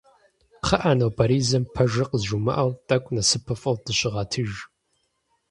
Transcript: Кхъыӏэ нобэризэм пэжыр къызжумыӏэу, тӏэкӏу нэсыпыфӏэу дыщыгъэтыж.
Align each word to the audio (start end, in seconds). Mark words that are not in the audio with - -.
Кхъыӏэ 0.61 0.93
нобэризэм 0.97 1.63
пэжыр 1.73 2.05
къызжумыӏэу, 2.11 2.71
тӏэкӏу 2.87 3.13
нэсыпыфӏэу 3.15 3.75
дыщыгъэтыж. 3.83 4.51